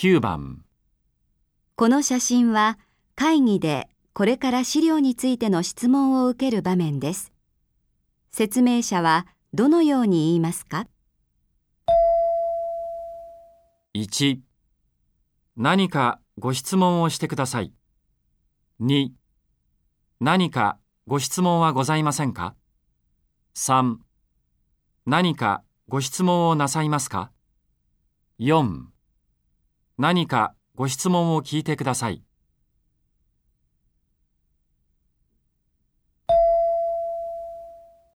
[0.00, 0.62] 9番
[1.74, 2.78] この写真は
[3.16, 7.32] 会議でこれから資料についての質問を受ける場面です。
[8.30, 10.86] 説明者はどのように言いますか
[13.96, 14.38] ？1
[15.56, 17.72] 何かご質問をしてください。
[18.80, 19.08] 2
[20.20, 20.78] 何か
[21.08, 22.54] ご質問はございませんか
[23.56, 23.96] ?3
[25.06, 27.32] 何かご質問をなさいますか
[28.38, 28.96] ?4
[29.98, 32.22] 何かご質問を聞いてください。